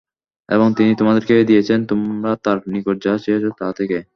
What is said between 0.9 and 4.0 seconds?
তোমাদেরকে দিয়েছেন তোমরা তার নিকট যা চেয়েছ তা থেকে।